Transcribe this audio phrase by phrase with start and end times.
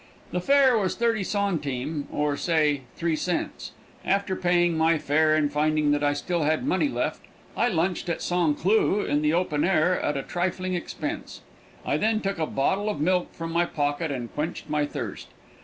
[0.31, 3.73] The fare was thirty centimes or, say, three cents.
[4.03, 7.21] After paying my fare and finding that I still had money left,
[7.55, 8.57] I lunched at St.
[8.57, 11.41] Cloud in the open air at a trifling expense.
[11.85, 15.27] I then took a bottle of milk from my pocket and quenched my thirst.